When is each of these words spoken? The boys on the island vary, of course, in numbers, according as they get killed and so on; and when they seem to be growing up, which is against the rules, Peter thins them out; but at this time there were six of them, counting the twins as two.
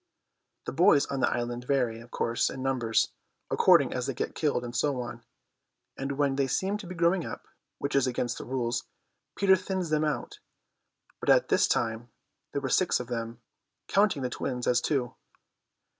The 0.65 0.71
boys 0.71 1.05
on 1.05 1.19
the 1.19 1.29
island 1.29 1.65
vary, 1.65 1.99
of 2.01 2.09
course, 2.09 2.49
in 2.49 2.63
numbers, 2.63 3.09
according 3.51 3.93
as 3.93 4.07
they 4.07 4.15
get 4.15 4.33
killed 4.33 4.63
and 4.65 4.75
so 4.75 4.99
on; 4.99 5.23
and 5.95 6.13
when 6.13 6.37
they 6.37 6.47
seem 6.47 6.77
to 6.79 6.87
be 6.87 6.95
growing 6.95 7.23
up, 7.23 7.47
which 7.77 7.95
is 7.95 8.07
against 8.07 8.39
the 8.39 8.45
rules, 8.45 8.85
Peter 9.35 9.55
thins 9.55 9.91
them 9.91 10.03
out; 10.03 10.39
but 11.19 11.29
at 11.29 11.49
this 11.49 11.67
time 11.67 12.09
there 12.51 12.61
were 12.61 12.67
six 12.67 12.99
of 12.99 13.09
them, 13.09 13.41
counting 13.87 14.23
the 14.23 14.29
twins 14.31 14.65
as 14.65 14.81
two. 14.81 15.13